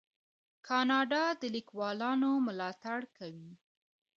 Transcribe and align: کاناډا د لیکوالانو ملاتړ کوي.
کاناډا 0.67 1.25
د 1.41 1.43
لیکوالانو 1.55 2.31
ملاتړ 2.47 2.99
کوي. 3.17 3.51